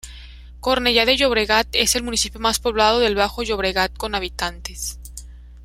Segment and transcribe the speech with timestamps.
[0.61, 4.99] Cornellá de Llobregat es el municipio más poblado del Bajo Llobregat con habitantes.